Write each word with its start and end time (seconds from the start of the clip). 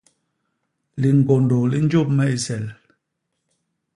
Liñgôndô 1.01 1.59
li 1.71 1.79
njôp 1.85 2.07
me 2.15 2.25
i 2.35 2.37
sel. 2.45 2.65